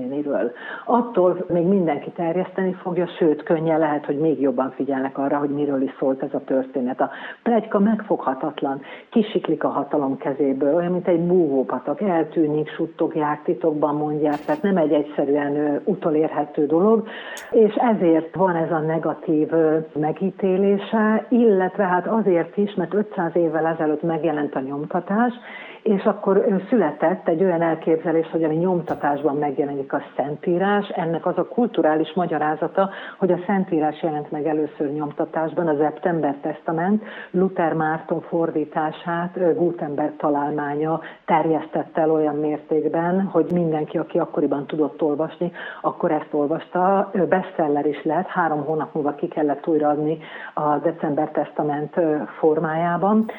Attól 0.85 1.45
még 1.49 1.67
mindenki 1.67 2.11
terjeszteni 2.11 2.73
fogja, 2.73 3.07
sőt, 3.19 3.43
könnyen 3.43 3.79
lehet, 3.79 4.07
hogy 4.07 4.19
még 4.19 4.41
jobban 4.41 4.71
figyelnek 4.71 5.19
arra, 5.19 5.39
hogy 5.39 5.51
miről 5.51 5.83
is 5.83 5.97
szólt 5.99 6.23
ez 6.23 6.35
a 6.35 6.45
történet. 6.45 7.01
A 7.01 7.11
plegyka 7.43 7.79
megfoghatatlan, 7.79 8.81
kisiklik 9.11 9.65
a 9.65 9.68
hatalom 9.69 10.17
kezéből, 10.17 10.75
olyan, 10.75 10.93
mint 10.93 11.09
egy 11.09 11.21
búvópatak, 11.21 12.01
eltűnik, 12.01 12.69
suttogják, 12.69 13.43
titokban 13.43 13.95
mondják, 13.95 14.45
tehát 14.45 14.63
nem 14.63 14.77
egy 14.77 14.93
egyszerűen 14.93 15.81
utolérhető 15.85 16.67
dolog, 16.67 17.07
és 17.51 17.75
ezért 17.75 18.35
van 18.35 18.57
ez 18.57 18.71
a 18.71 18.79
negatív 18.79 19.49
megítélése, 19.93 21.27
illetve 21.29 21.85
hát 21.85 22.07
azért 22.07 22.57
is, 22.57 22.75
mert 22.75 22.95
500 22.95 23.37
évvel 23.37 23.67
ezelőtt 23.67 24.03
megjelent 24.03 24.55
a 24.55 24.61
nyomtatás, 24.61 25.33
és 25.89 26.05
akkor 26.05 26.45
született 26.69 27.29
egy 27.29 27.45
olyan 27.45 27.63
elképzelés, 27.63 28.31
hogy 28.31 28.45
ami 28.45 28.55
nyomtatásban 28.55 29.37
megjelenik 29.37 29.93
a 29.93 30.03
Szentírás, 30.17 30.89
ennek 30.89 31.27
az 31.27 31.39
a 31.39 31.49
kulturális 31.49 32.13
magyarázata, 32.15 32.91
hogy 33.19 33.33
a 33.33 33.39
Szentírás 33.47 34.03
jelent 34.03 34.31
meg 34.31 34.47
először 34.47 34.93
nyomtatásban, 34.93 35.67
az 35.67 35.77
September 35.79 36.35
Testament, 36.41 37.03
Luther 37.31 37.73
Márton 37.73 38.21
fordítását 38.21 39.57
Gutenberg 39.57 40.17
találmánya 40.17 41.01
terjesztette 41.25 42.01
el 42.01 42.11
olyan 42.11 42.37
mértékben, 42.37 43.23
hogy 43.23 43.47
mindenki, 43.53 43.99
aki 43.99 44.19
akkoriban 44.19 44.67
tudott 44.67 45.03
olvasni, 45.03 45.53
akkor 45.81 46.13
ezt 46.13 46.29
olvasta. 46.31 47.11
Bestseller 47.29 47.87
is 47.87 48.05
lett, 48.05 48.27
három 48.27 48.65
hónap 48.65 48.95
múlva 48.95 49.15
ki 49.15 49.29
kellett 49.29 49.67
újraadni 49.67 50.19
a 50.55 50.77
December 50.77 51.31
Testament 51.31 51.95
formájában. 52.39 53.31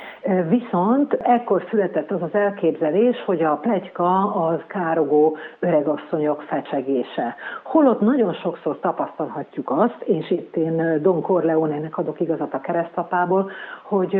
Viszont 0.49 1.13
ekkor 1.13 1.65
született 1.69 2.11
az 2.11 2.21
az 2.21 2.37
elképzelés, 2.39 3.24
hogy 3.25 3.43
a 3.43 3.55
plegyka 3.55 4.34
az 4.34 4.60
károgó 4.67 5.38
öregasszonyok 5.60 6.41
fecsegése. 6.41 7.36
Holott 7.63 8.00
nagyon 8.00 8.34
sokszor 8.34 8.79
tapasztalhatjuk 8.79 9.69
azt, 9.72 10.01
és 10.05 10.31
itt 10.31 10.55
én 10.55 11.01
Don 11.01 11.22
Corleone-nek 11.22 11.98
adok 11.98 12.19
igazat 12.19 12.53
a 12.53 12.60
keresztapából, 12.60 13.51
hogy 13.84 14.13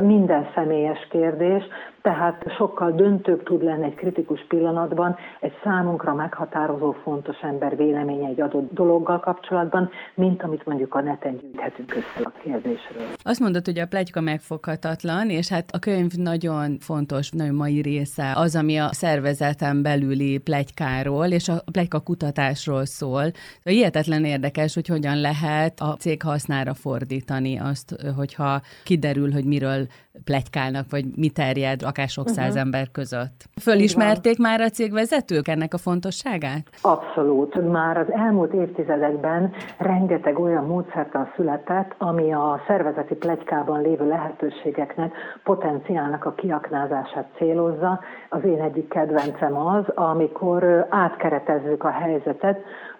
minden 0.00 0.48
személyes 0.54 1.06
kérdés, 1.10 1.64
tehát 2.02 2.44
sokkal 2.56 2.92
döntőbb 2.92 3.42
tud 3.42 3.62
lenni 3.62 3.84
egy 3.84 3.94
kritikus 3.94 4.46
pillanatban 4.48 5.16
egy 5.40 5.52
számunkra 5.64 6.14
meghatározó 6.14 6.92
fontos 6.92 7.36
ember 7.42 7.76
véleménye 7.76 8.28
egy 8.28 8.40
adott 8.40 8.72
dologgal 8.72 9.20
kapcsolatban, 9.20 9.90
mint 10.14 10.42
amit 10.42 10.66
mondjuk 10.66 10.94
a 10.94 11.00
neten 11.00 11.36
gyűjthetünk 11.36 11.94
össze 11.94 12.24
a 12.24 12.32
kérdésről. 12.42 13.02
Azt 13.22 13.40
mondod, 13.40 13.64
hogy 13.64 13.78
a 13.78 13.86
plegyka 13.86 14.20
megfoghatatlan, 14.20 15.30
és 15.30 15.48
hát 15.48 15.70
a 15.72 15.78
könyv 15.78 16.12
nagyon 16.12 16.78
fontos, 16.78 17.30
nagyon 17.30 17.54
mai 17.54 17.80
része 17.80 18.32
az, 18.34 18.56
ami 18.56 18.78
a 18.78 18.88
szervezeten 18.92 19.82
belüli 19.82 20.38
plegykáról 20.38 21.26
és 21.26 21.48
a 21.48 21.54
plegyka 21.72 22.00
kutatásról 22.00 22.84
szól. 22.84 23.24
Hihetetlen 23.62 24.24
érdekes, 24.24 24.74
hogy 24.74 24.86
hogyan 24.86 25.20
lehet 25.20 25.80
a 25.80 25.96
cég 25.96 26.22
hasznára 26.22 26.74
fordítani 26.74 27.58
azt, 27.58 27.96
hogyha 28.16 28.60
kiderül, 28.84 29.32
hogy 29.32 29.44
miről 29.44 29.86
plegykálnak, 30.24 30.90
vagy 30.90 31.04
mi 31.16 31.28
terjed 31.28 31.82
akár 31.90 32.08
sok 32.08 32.24
uh-huh. 32.24 32.38
száz 32.38 32.56
ember 32.56 32.86
között. 32.92 33.38
Fölismerték 33.60 34.38
Igen. 34.38 34.50
már 34.50 34.60
a 34.60 34.68
cégvezetők 34.68 35.48
ennek 35.48 35.74
a 35.74 35.78
fontosságát? 35.78 36.64
Abszolút. 36.80 37.70
Már 37.70 37.96
az 37.96 38.10
elmúlt 38.12 38.52
évtizedekben 38.52 39.52
rengeteg 39.78 40.38
olyan 40.38 40.64
módszertan 40.64 41.32
született, 41.36 41.94
ami 41.98 42.32
a 42.32 42.60
szervezeti 42.66 43.14
plegykában 43.14 43.80
lévő 43.82 44.08
lehetőségeknek, 44.08 45.12
potenciálnak 45.44 46.24
a 46.24 46.34
kiaknázását 46.34 47.28
célozza. 47.36 48.00
Az 48.28 48.44
én 48.44 48.60
egyik 48.60 48.88
kedvencem 48.88 49.56
az, 49.56 49.84
amikor 49.94 50.86
átkeretezzük 50.90 51.84
a 51.84 51.90
helyzetet, 51.90 52.58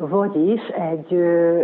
vagyis 0.09 0.61
egy, 0.69 1.19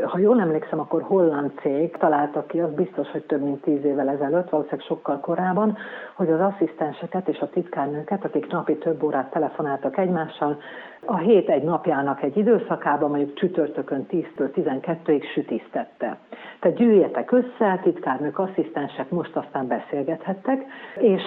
ha 0.05 0.19
jól 0.19 0.41
emlékszem, 0.41 0.81
akkor 0.81 1.03
holland 1.03 1.51
cég 1.61 1.97
találta 1.97 2.47
ki, 2.47 2.61
az 2.61 2.73
biztos, 2.75 3.11
hogy 3.11 3.23
több 3.23 3.43
mint 3.43 3.63
tíz 3.63 3.85
évvel 3.85 4.09
ezelőtt, 4.09 4.51
valószínűleg 4.51 4.87
sokkal 4.87 5.21
korábban, 5.21 5.77
hogy 6.15 6.31
az 6.31 6.41
asszisztenseket 6.41 7.29
és 7.29 7.39
a 7.39 7.49
titkárnőket, 7.49 8.25
akik 8.25 8.47
napi 8.47 8.77
több 8.77 9.03
órát 9.03 9.31
telefonáltak 9.31 9.99
egymással, 9.99 10.59
a 11.07 11.17
hét 11.17 11.49
egy 11.49 11.63
napjának 11.63 12.23
egy 12.23 12.37
időszakában, 12.37 13.11
mondjuk 13.11 13.35
csütörtökön 13.35 14.07
10-től 14.11 14.49
12-ig 14.55 15.23
sütisztette. 15.35 16.19
Tehát 16.61 16.77
gyűjjetek 16.77 17.33
össze, 17.33 17.81
titkárnők, 17.83 18.39
asszisztensek 18.39 19.11
most 19.11 19.37
aztán 19.37 19.67
beszélgethettek, 19.67 20.65
és 20.99 21.23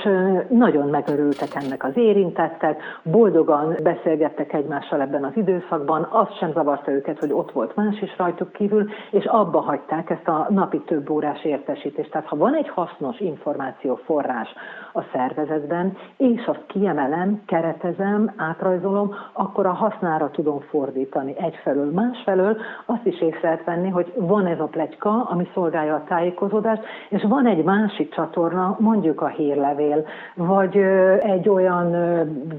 nagyon 0.50 0.88
megörültek 0.90 1.56
ennek 1.56 1.84
az 1.84 1.98
érintettek, 1.98 2.82
boldogan 3.04 3.76
beszélgettek 3.84 4.54
egymással 4.54 5.02
ebben 5.02 5.24
az 5.24 5.32
időszakban, 5.36 6.08
azt 6.12 6.38
sem 6.38 6.52
zavarta 6.52 6.92
őket, 6.92 7.20
hogy 7.20 7.32
ott 7.34 7.52
volt 7.52 7.76
más 7.76 8.02
is 8.02 8.18
rajtuk 8.18 8.52
kívül, 8.52 8.90
és 9.12 9.26
abba 9.26 9.60
hagyták 9.60 10.10
ezt 10.10 10.28
a 10.28 10.48
napi 10.50 10.80
több 10.80 11.10
órás 11.10 11.44
értesítést. 11.44 12.12
Tehát 12.12 12.28
ha 12.28 12.36
van 12.36 12.56
egy 12.56 12.70
hasznos 12.70 13.20
információforrás 13.20 14.50
a 14.94 15.02
szervezetben, 15.14 15.98
és 16.18 16.46
azt 16.46 16.64
kiemelem, 16.68 17.42
keretezem, 17.46 18.34
átrajzolom, 18.38 19.16
akkor 19.34 19.66
a 19.70 19.74
hasznára 19.74 20.32
tudom 20.32 20.60
fordítani 20.60 21.38
egyfelől. 21.38 21.92
Másfelől 21.92 22.58
azt 22.86 23.06
is 23.06 23.22
észre 23.22 23.62
venni, 23.66 23.90
hogy 23.90 24.14
van 24.16 24.46
ez 24.46 24.60
a 24.60 24.66
plegyka, 24.66 25.24
ami 25.24 25.50
szolgálja 25.54 25.96
a 25.96 26.04
tájékozódást, 26.04 26.84
és 27.10 27.24
van 27.24 27.46
egy 27.46 27.64
másik 27.64 28.14
csatorna, 28.14 28.76
mondjuk 28.80 29.22
a 29.22 29.28
hírlevél, 29.28 30.06
vagy 30.36 30.78
egy 31.22 31.50
olyan 31.50 31.92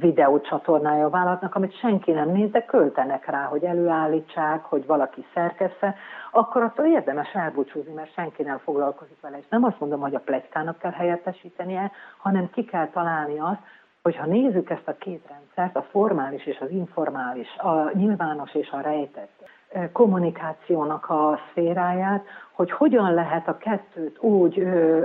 videócsatornája 0.00 1.04
a 1.04 1.10
vállalatnak, 1.10 1.54
amit 1.54 1.78
senki 1.78 2.12
nem 2.12 2.28
néz, 2.28 2.50
de 2.50 2.64
költenek 2.64 3.26
rá, 3.30 3.44
hogy 3.44 3.64
előállítsák, 3.64 4.64
hogy 4.64 4.86
valaki 4.86 5.24
szerkessze, 5.34 5.94
akkor 6.32 6.62
attól 6.62 6.86
érdemes 6.86 7.32
elbúcsúzni, 7.32 7.92
mert 7.92 8.12
senki 8.12 8.42
nem 8.42 8.58
foglalkozik 8.58 9.20
vele. 9.20 9.38
És 9.38 9.48
nem 9.48 9.64
azt 9.64 9.80
mondom, 9.80 10.00
hogy 10.00 10.14
a 10.14 10.20
plegykának 10.20 10.78
kell 10.78 10.92
helyettesítenie, 10.92 11.90
hanem 12.18 12.50
ki 12.50 12.64
kell 12.64 12.88
találni 12.88 13.38
azt, 13.38 13.60
Hogyha 14.02 14.26
nézzük 14.26 14.70
ezt 14.70 14.88
a 14.88 14.96
két 14.98 15.22
rendszert, 15.28 15.76
a 15.76 15.88
formális 15.90 16.46
és 16.46 16.58
az 16.60 16.70
informális, 16.70 17.56
a 17.56 17.90
nyilvános 17.92 18.54
és 18.54 18.70
a 18.70 18.80
rejtett 18.80 19.48
kommunikációnak 19.92 21.08
a 21.10 21.38
szféráját, 21.50 22.24
hogy 22.52 22.70
hogyan 22.70 23.14
lehet 23.14 23.48
a 23.48 23.56
kettőt 23.56 24.18
úgy 24.18 24.58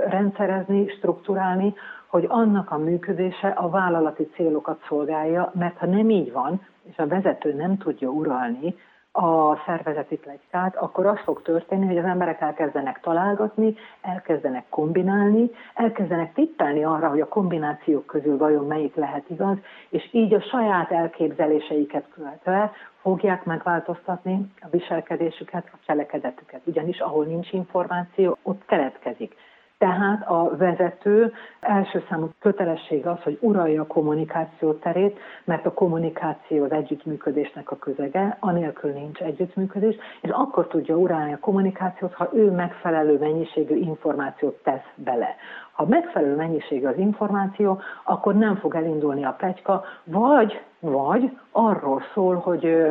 rendszerezni, 0.08 0.88
strukturálni, 0.88 1.74
hogy 2.06 2.24
annak 2.28 2.70
a 2.70 2.78
működése 2.78 3.48
a 3.48 3.68
vállalati 3.68 4.28
célokat 4.34 4.84
szolgálja, 4.88 5.50
mert 5.54 5.78
ha 5.78 5.86
nem 5.86 6.10
így 6.10 6.32
van, 6.32 6.66
és 6.82 6.96
a 6.96 7.06
vezető 7.06 7.52
nem 7.52 7.76
tudja 7.76 8.08
uralni 8.08 8.74
a 9.16 9.62
szervezeti 9.66 10.16
plegykát, 10.16 10.76
akkor 10.76 11.06
az 11.06 11.18
fog 11.24 11.42
történni, 11.42 11.86
hogy 11.86 11.98
az 11.98 12.04
emberek 12.04 12.40
elkezdenek 12.40 13.00
találgatni, 13.00 13.74
elkezdenek 14.00 14.64
kombinálni, 14.68 15.50
elkezdenek 15.74 16.32
tippelni 16.32 16.84
arra, 16.84 17.08
hogy 17.08 17.20
a 17.20 17.28
kombinációk 17.28 18.06
közül 18.06 18.36
vajon 18.36 18.66
melyik 18.66 18.94
lehet 18.94 19.30
igaz, 19.30 19.56
és 19.88 20.08
így 20.12 20.34
a 20.34 20.40
saját 20.40 20.90
elképzeléseiket 20.90 22.04
követve 22.14 22.72
fogják 23.00 23.44
megváltoztatni 23.44 24.52
a 24.60 24.66
viselkedésüket, 24.70 25.68
a 25.72 25.76
cselekedetüket. 25.86 26.60
Ugyanis 26.64 26.98
ahol 26.98 27.24
nincs 27.24 27.52
információ, 27.52 28.36
ott 28.42 28.64
keletkezik. 28.66 29.34
Tehát 29.78 30.28
a 30.28 30.56
vezető 30.56 31.32
első 31.60 32.04
számú 32.08 32.28
kötelesség 32.40 33.06
az, 33.06 33.22
hogy 33.22 33.38
uralja 33.40 33.82
a 33.82 33.86
kommunikáció 33.86 34.72
terét, 34.72 35.18
mert 35.44 35.66
a 35.66 35.72
kommunikáció 35.72 36.64
az 36.64 36.70
együttműködésnek 36.70 37.70
a 37.70 37.76
közege, 37.76 38.36
anélkül 38.40 38.90
nincs 38.90 39.20
együttműködés, 39.20 39.96
és 40.20 40.30
akkor 40.30 40.66
tudja 40.66 40.96
uralni 40.96 41.32
a 41.32 41.38
kommunikációt, 41.38 42.14
ha 42.14 42.28
ő 42.32 42.50
megfelelő 42.50 43.18
mennyiségű 43.18 43.74
információt 43.74 44.62
tesz 44.62 44.88
bele. 44.94 45.36
Ha 45.72 45.86
megfelelő 45.86 46.36
mennyiségű 46.36 46.86
az 46.86 46.98
információ, 46.98 47.80
akkor 48.04 48.34
nem 48.34 48.56
fog 48.56 48.74
elindulni 48.74 49.24
a 49.24 49.34
plegyka, 49.38 49.84
vagy, 50.04 50.60
vagy 50.80 51.38
arról 51.50 52.02
szól, 52.14 52.34
hogy 52.34 52.86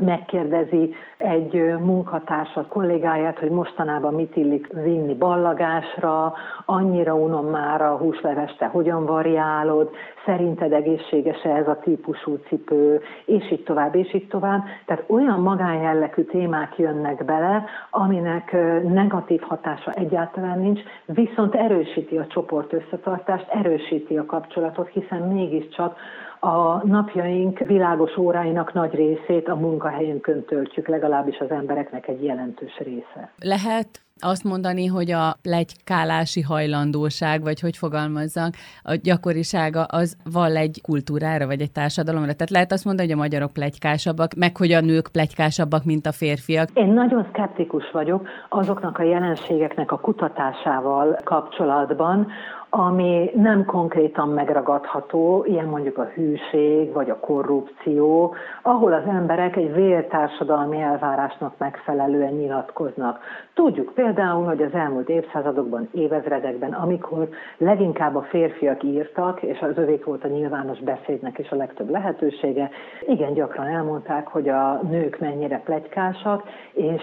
megkérdezi 0.00 0.94
egy 1.16 1.74
munkatársat, 1.80 2.68
kollégáját, 2.68 3.38
hogy 3.38 3.50
mostanában 3.50 4.14
mit 4.14 4.36
illik 4.36 4.72
vinni 4.72 5.14
ballagásra, 5.14 6.32
annyira 6.64 7.14
unom 7.14 7.46
már 7.46 7.82
a 7.82 7.96
húsleveste, 7.96 8.66
hogyan 8.66 9.06
variálod, 9.06 9.90
szerinted 10.24 10.72
egészséges-e 10.72 11.48
ez 11.48 11.68
a 11.68 11.78
típusú 11.78 12.36
cipő, 12.48 13.00
és 13.24 13.52
így 13.52 13.62
tovább, 13.62 13.94
és 13.94 14.14
így 14.14 14.28
tovább. 14.28 14.62
Tehát 14.86 15.04
olyan 15.06 15.40
magánjellegű 15.40 16.22
témák 16.22 16.78
jönnek 16.78 17.24
bele, 17.24 17.64
aminek 17.90 18.52
negatív 18.82 19.40
hatása 19.40 19.92
egyáltalán 19.92 20.58
nincs, 20.58 20.80
viszont 21.06 21.54
erősíti 21.54 22.18
a 22.18 22.26
csoport 22.26 22.72
összetartást, 22.72 23.48
erősíti 23.48 24.16
a 24.16 24.26
kapcsolatot, 24.26 24.88
hiszen 24.88 25.22
mégiscsak 25.22 25.96
a 26.40 26.86
napjaink 26.86 27.58
világos 27.58 28.16
óráinak 28.16 28.72
nagy 28.72 28.94
részét 28.94 29.48
a 29.48 29.54
munkahelyünkön 29.54 30.44
töltjük, 30.44 30.88
legalábbis 30.88 31.38
az 31.38 31.50
embereknek 31.50 32.08
egy 32.08 32.24
jelentős 32.24 32.78
része. 32.78 33.32
Lehet 33.42 33.88
azt 34.20 34.44
mondani, 34.44 34.86
hogy 34.86 35.10
a 35.10 35.36
plegykálási 35.42 36.40
hajlandóság, 36.40 37.42
vagy 37.42 37.60
hogy 37.60 37.76
fogalmazzak, 37.76 38.54
a 38.82 38.94
gyakorisága 38.94 39.82
az 39.82 40.16
val 40.32 40.56
egy 40.56 40.80
kultúrára, 40.82 41.46
vagy 41.46 41.60
egy 41.60 41.72
társadalomra. 41.72 42.32
Tehát 42.32 42.50
lehet 42.50 42.72
azt 42.72 42.84
mondani, 42.84 43.08
hogy 43.08 43.16
a 43.18 43.20
magyarok 43.20 43.52
plegykásabbak, 43.52 44.34
meg 44.34 44.56
hogy 44.56 44.72
a 44.72 44.80
nők 44.80 45.08
plegykásabbak, 45.12 45.84
mint 45.84 46.06
a 46.06 46.12
férfiak. 46.12 46.68
Én 46.74 46.92
nagyon 46.92 47.26
szkeptikus 47.32 47.90
vagyok 47.92 48.28
azoknak 48.48 48.98
a 48.98 49.02
jelenségeknek 49.02 49.92
a 49.92 49.98
kutatásával 49.98 51.16
kapcsolatban, 51.24 52.26
ami 52.70 53.30
nem 53.34 53.64
konkrétan 53.64 54.28
megragadható, 54.28 55.44
ilyen 55.46 55.66
mondjuk 55.66 55.98
a 55.98 56.04
hűség 56.14 56.92
vagy 56.92 57.10
a 57.10 57.18
korrupció, 57.18 58.34
ahol 58.62 58.92
az 58.92 59.02
emberek 59.06 59.56
egy 59.56 59.74
vértársadalmi 59.74 60.80
elvárásnak 60.80 61.54
megfelelően 61.58 62.32
nyilatkoznak. 62.32 63.20
Tudjuk 63.54 63.92
például, 63.94 64.44
hogy 64.44 64.62
az 64.62 64.72
elmúlt 64.72 65.08
évszázadokban, 65.08 65.88
évezredekben, 65.92 66.72
amikor 66.72 67.28
leginkább 67.56 68.16
a 68.16 68.22
férfiak 68.22 68.82
írtak, 68.82 69.42
és 69.42 69.60
az 69.60 69.76
övék 69.78 70.04
volt 70.04 70.24
a 70.24 70.28
nyilvános 70.28 70.78
beszédnek 70.78 71.38
is 71.38 71.50
a 71.50 71.56
legtöbb 71.56 71.90
lehetősége, 71.90 72.70
igen 73.06 73.32
gyakran 73.32 73.66
elmondták, 73.66 74.28
hogy 74.28 74.48
a 74.48 74.80
nők 74.90 75.18
mennyire 75.18 75.60
plegykásak, 75.64 76.42
és 76.72 77.02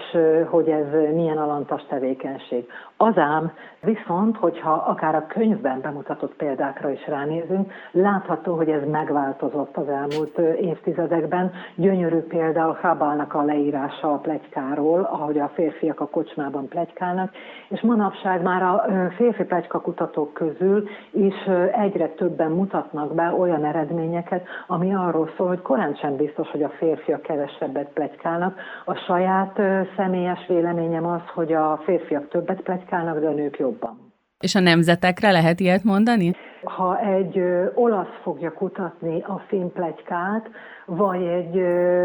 hogy 0.50 0.68
ez 0.68 1.14
milyen 1.14 1.38
alantas 1.38 1.86
tevékenység. 1.88 2.68
Azám 2.98 3.52
viszont, 3.80 4.36
hogyha 4.36 4.72
akár 4.72 5.14
a 5.14 5.26
könyvben 5.26 5.80
bemutatott 5.80 6.34
példákra 6.34 6.90
is 6.90 7.06
ránézünk, 7.06 7.72
látható, 7.90 8.54
hogy 8.54 8.68
ez 8.68 8.88
megváltozott 8.90 9.76
az 9.76 9.88
elmúlt 9.88 10.38
évtizedekben. 10.60 11.52
Gyönyörű 11.74 12.18
például 12.18 12.72
Hrabálnak 12.72 13.34
a 13.34 13.42
leírása 13.42 14.12
a 14.12 14.16
plegykáról, 14.18 15.00
ahogy 15.00 15.38
a 15.38 15.50
férfiak 15.54 16.00
a 16.00 16.08
kocsmában 16.08 16.68
plegykálnak, 16.68 17.32
és 17.68 17.80
manapság 17.80 18.42
már 18.42 18.62
a 18.62 18.84
férfi 19.16 19.44
plegyka 19.44 19.80
kutatók 19.80 20.32
közül 20.32 20.88
is 21.10 21.34
egyre 21.72 22.08
többen 22.08 22.50
mutatnak 22.50 23.14
be 23.14 23.34
olyan 23.38 23.64
eredményeket, 23.64 24.46
ami 24.66 24.94
arról 24.94 25.30
szól, 25.36 25.46
hogy 25.46 25.62
korán 25.62 25.94
sem 25.94 26.16
biztos, 26.16 26.50
hogy 26.50 26.62
a 26.62 26.68
férfiak 26.68 27.22
kevesebbet 27.22 27.88
plegykálnak. 27.94 28.58
A 28.84 28.94
saját 28.94 29.60
személyes 29.96 30.46
véleményem 30.48 31.06
az, 31.06 31.22
hogy 31.34 31.52
a 31.52 31.80
férfiak 31.84 32.28
többet 32.28 32.60
plegykálnak, 32.60 32.84
de 33.20 33.26
a 33.26 33.32
nők 33.32 33.58
jobban. 33.58 34.14
És 34.40 34.54
a 34.54 34.60
nemzetekre 34.60 35.30
lehet 35.30 35.60
ilyet 35.60 35.84
mondani? 35.84 36.34
Ha 36.68 36.98
egy 36.98 37.42
olasz 37.74 38.20
fogja 38.22 38.52
kutatni 38.52 39.22
a 39.22 39.38
finn 39.38 39.68
plegykát, 39.72 40.50
vagy 40.86 41.22
egy 41.22 41.54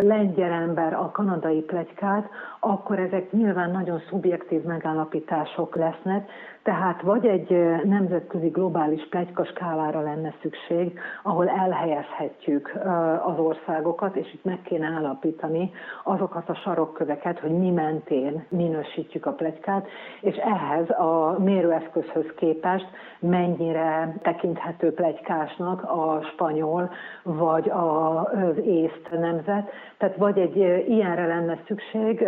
lengyel 0.04 0.52
ember 0.52 0.94
a 0.94 1.12
kanadai 1.12 1.62
plegykát, 1.62 2.30
akkor 2.60 3.00
ezek 3.00 3.32
nyilván 3.32 3.72
nagyon 3.72 4.02
szubjektív 4.10 4.64
megállapítások 4.64 5.76
lesznek, 5.76 6.30
tehát 6.64 7.02
vagy 7.02 7.26
egy 7.26 7.50
nemzetközi 7.84 8.48
globális 8.48 9.08
skálára 9.44 10.02
lenne 10.02 10.34
szükség, 10.42 11.00
ahol 11.24 11.50
elhelyezhetjük 11.50 12.72
az 13.26 13.40
országokat, 13.40 14.16
és 14.16 14.34
itt 14.34 14.44
meg 14.44 14.62
kéne 14.62 14.88
állapítani 14.88 15.72
azokat 16.04 16.50
a 16.50 16.56
sarokköveket, 16.56 17.40
hogy 17.40 17.52
mi 17.52 17.70
mentén 17.70 18.46
minősítjük 18.50 19.26
a 19.26 19.32
plegykát, 19.32 19.88
és 20.22 20.36
ehhez 20.36 20.90
a 20.90 21.36
mérőeszközhöz 21.40 22.34
képest 22.36 22.88
mennyire 23.20 24.16
tekinthető 24.54 24.94
plegykásnak 24.94 25.84
a 25.84 26.22
spanyol 26.34 26.92
vagy 27.24 27.70
az 27.70 28.58
észt 28.66 29.10
nemzet. 29.12 29.70
Tehát 29.98 30.16
vagy 30.16 30.38
egy 30.40 30.56
ilyenre 30.90 31.26
lenne 31.26 31.58
szükség, 31.68 32.28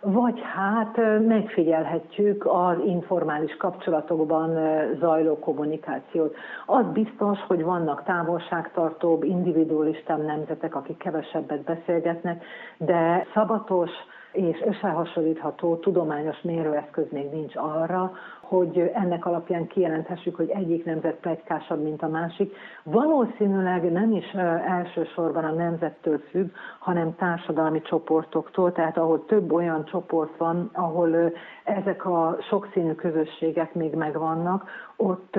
vagy 0.00 0.40
hát 0.54 0.96
megfigyelhetjük 1.26 2.46
az 2.46 2.76
informális 2.84 3.56
kapcsolatokban 3.56 4.58
zajló 5.00 5.38
kommunikációt. 5.38 6.34
Az 6.66 6.84
biztos, 6.92 7.38
hogy 7.46 7.62
vannak 7.62 8.02
távolságtartóbb, 8.04 9.22
individualistább 9.24 10.24
nemzetek, 10.24 10.74
akik 10.74 10.96
kevesebbet 10.96 11.62
beszélgetnek, 11.62 12.44
de 12.76 13.26
szabatos, 13.34 13.90
és 14.32 14.62
összehasonlítható 14.66 15.76
tudományos 15.76 16.40
mérőeszköz 16.42 17.06
még 17.10 17.30
nincs 17.30 17.56
arra, 17.56 18.12
hogy 18.40 18.90
ennek 18.94 19.26
alapján 19.26 19.66
kijelenthessük, 19.66 20.36
hogy 20.36 20.50
egyik 20.50 20.84
nemzet 20.84 21.14
plegykásabb, 21.14 21.82
mint 21.82 22.02
a 22.02 22.08
másik. 22.08 22.56
Valószínűleg 22.82 23.92
nem 23.92 24.12
is 24.12 24.32
elsősorban 24.66 25.44
a 25.44 25.52
nemzettől 25.52 26.18
függ, 26.30 26.50
hanem 26.78 27.14
társadalmi 27.14 27.82
csoportoktól, 27.82 28.72
tehát 28.72 28.96
ahol 28.96 29.24
több 29.24 29.52
olyan 29.52 29.84
csoport 29.84 30.36
van, 30.36 30.70
ahol 30.72 31.32
ezek 31.64 32.04
a 32.04 32.36
sokszínű 32.48 32.92
közösségek 32.92 33.74
még 33.74 33.94
megvannak, 33.94 34.68
ott 34.96 35.38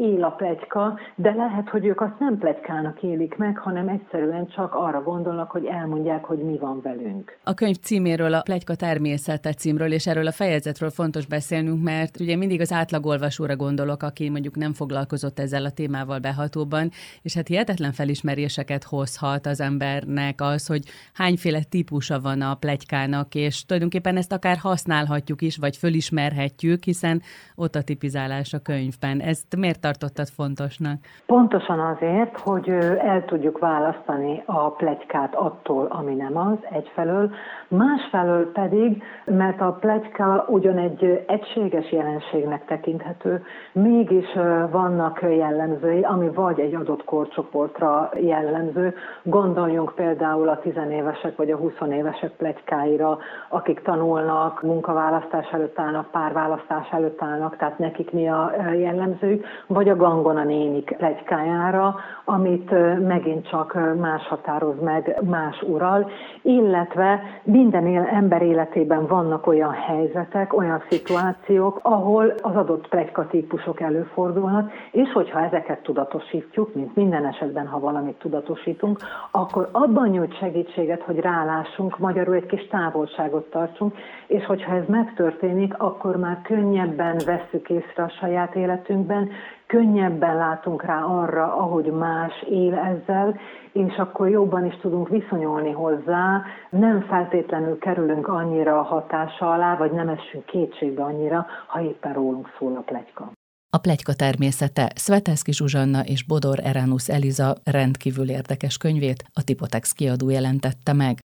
él 0.00 0.24
a 0.24 0.30
plegyka, 0.30 0.98
de 1.14 1.34
lehet, 1.34 1.68
hogy 1.68 1.86
ők 1.86 2.00
azt 2.00 2.18
nem 2.18 2.38
plegykának 2.38 3.02
élik 3.02 3.36
meg, 3.36 3.58
hanem 3.58 3.88
egyszerűen 3.88 4.46
csak 4.46 4.74
arra 4.74 5.02
gondolnak, 5.02 5.50
hogy 5.50 5.64
elmondják, 5.64 6.24
hogy 6.24 6.38
mi 6.38 6.58
van 6.58 6.80
velünk. 6.82 7.38
A 7.44 7.54
könyv 7.54 7.76
címéről, 7.76 8.34
a 8.34 8.40
plegyka 8.42 8.74
természete 8.74 9.52
címről, 9.52 9.92
és 9.92 10.06
erről 10.06 10.26
a 10.26 10.32
fejezetről 10.32 10.90
fontos 10.90 11.26
beszélnünk, 11.26 11.82
mert 11.82 12.20
ugye 12.20 12.36
mindig 12.36 12.60
az 12.60 12.72
átlagolvasóra 12.72 13.56
gondolok, 13.56 14.02
aki 14.02 14.28
mondjuk 14.28 14.56
nem 14.56 14.72
foglalkozott 14.72 15.38
ezzel 15.38 15.64
a 15.64 15.70
témával 15.70 16.18
behatóban, 16.18 16.90
és 17.22 17.34
hát 17.34 17.48
hihetetlen 17.48 17.92
felismeréseket 17.92 18.84
hozhat 18.84 19.46
az 19.46 19.60
embernek 19.60 20.40
az, 20.40 20.66
hogy 20.66 20.82
hányféle 21.14 21.62
típusa 21.62 22.20
van 22.20 22.40
a 22.40 22.54
plegykának, 22.54 23.34
és 23.34 23.64
tulajdonképpen 23.64 24.16
ezt 24.16 24.32
akár 24.32 24.56
használhatjuk 24.56 25.42
is, 25.42 25.56
vagy 25.56 25.76
fölismerhetjük, 25.76 26.84
hiszen 26.84 27.22
ott 27.54 27.74
a 27.74 27.82
tipizálás 27.82 28.52
a 28.52 28.58
könyvben. 28.58 29.20
Ezt 29.20 29.56
miért 29.56 29.84
tartottad 29.90 30.28
fontosnak? 30.28 30.98
Pontosan 31.26 31.80
azért, 31.80 32.38
hogy 32.38 32.68
el 32.98 33.24
tudjuk 33.24 33.58
választani 33.58 34.42
a 34.46 34.70
plegykát 34.70 35.34
attól, 35.34 35.86
ami 35.86 36.14
nem 36.14 36.36
az, 36.36 36.56
egyfelől, 36.70 37.30
másfelől 37.68 38.52
pedig, 38.52 39.02
mert 39.24 39.60
a 39.60 39.72
plegyka 39.80 40.44
ugyan 40.48 40.78
egy 40.78 41.24
egységes 41.26 41.92
jelenségnek 41.92 42.64
tekinthető, 42.64 43.42
mégis 43.72 44.32
vannak 44.70 45.22
jellemzői, 45.22 46.02
ami 46.02 46.28
vagy 46.28 46.60
egy 46.60 46.74
adott 46.74 47.04
korcsoportra 47.04 48.10
jellemző. 48.20 48.94
Gondoljunk 49.22 49.94
például 49.94 50.48
a 50.48 50.58
tizenévesek 50.58 51.36
vagy 51.36 51.50
a 51.50 51.56
huszonévesek 51.56 52.30
plegykáira, 52.30 53.18
akik 53.48 53.82
tanulnak, 53.82 54.62
munkaválasztás 54.62 55.50
előtt 55.52 55.78
állnak, 55.78 56.10
párválasztás 56.10 56.88
előtt 56.90 57.22
állnak, 57.22 57.56
tehát 57.56 57.78
nekik 57.78 58.10
mi 58.10 58.28
a 58.28 58.52
jellemzőjük, 58.72 59.44
vagy 59.66 59.79
a 59.88 59.96
gangona 59.96 60.44
nénik 60.44 60.94
plegykájára, 60.96 61.94
amit 62.24 62.70
megint 63.06 63.48
csak 63.48 63.78
más 63.98 64.26
határoz 64.26 64.80
meg, 64.82 65.20
más 65.22 65.62
ural, 65.62 66.10
illetve 66.42 67.22
minden 67.42 68.06
ember 68.06 68.42
életében 68.42 69.06
vannak 69.06 69.46
olyan 69.46 69.72
helyzetek, 69.72 70.56
olyan 70.56 70.82
szituációk, 70.88 71.78
ahol 71.82 72.34
az 72.42 72.56
adott 72.56 72.88
plegykatípusok 72.88 73.80
előfordulnak, 73.80 74.72
és 74.90 75.12
hogyha 75.12 75.44
ezeket 75.44 75.82
tudatosítjuk, 75.82 76.74
mint 76.74 76.96
minden 76.96 77.26
esetben, 77.26 77.66
ha 77.66 77.78
valamit 77.78 78.18
tudatosítunk, 78.18 78.98
akkor 79.30 79.68
abban 79.72 80.08
nyújt 80.08 80.38
segítséget, 80.38 81.02
hogy 81.02 81.18
rálássunk, 81.18 81.98
magyarul 81.98 82.34
egy 82.34 82.46
kis 82.46 82.66
távolságot 82.68 83.50
tartsunk, 83.50 83.96
és 84.26 84.44
hogyha 84.44 84.74
ez 84.74 84.84
megtörténik, 84.86 85.74
akkor 85.78 86.16
már 86.16 86.40
könnyebben 86.42 87.20
vesszük 87.26 87.70
észre 87.70 88.02
a 88.02 88.12
saját 88.20 88.54
életünkben, 88.54 89.30
könnyebben 89.70 90.36
látunk 90.36 90.82
rá 90.82 91.02
arra, 91.02 91.56
ahogy 91.56 91.86
más 91.86 92.32
él 92.48 92.74
ezzel, 92.74 93.40
és 93.72 93.96
akkor 93.96 94.28
jobban 94.28 94.66
is 94.66 94.76
tudunk 94.80 95.08
viszonyulni 95.08 95.70
hozzá, 95.70 96.42
nem 96.70 97.00
feltétlenül 97.00 97.78
kerülünk 97.78 98.28
annyira 98.28 98.78
a 98.78 98.82
hatása 98.82 99.52
alá, 99.52 99.76
vagy 99.76 99.92
nem 99.92 100.08
esünk 100.08 100.44
kétségbe 100.44 101.02
annyira, 101.02 101.46
ha 101.66 101.80
éppen 101.80 102.12
rólunk 102.12 102.48
szól 102.58 102.76
a 102.76 102.80
plegyka. 102.80 103.30
A 103.72 103.78
plegyka 103.78 104.12
természete 104.14 104.90
Szveteszki 104.94 105.52
Zsuzsanna 105.52 106.00
és 106.04 106.24
Bodor 106.24 106.58
Eranus 106.62 107.08
Eliza 107.08 107.54
rendkívül 107.64 108.30
érdekes 108.30 108.76
könyvét 108.76 109.24
a 109.32 109.44
Tipotex 109.44 109.92
kiadó 109.92 110.30
jelentette 110.30 110.92
meg. 110.92 111.20